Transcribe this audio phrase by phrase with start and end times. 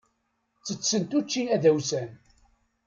[0.65, 2.09] Ttettent učči adawsan.